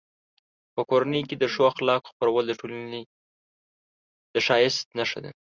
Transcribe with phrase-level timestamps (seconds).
[0.75, 3.01] په کورنۍ کې د ښو اخلاقو خپرول د ټولنې
[4.33, 5.31] د ښایست نښه ده.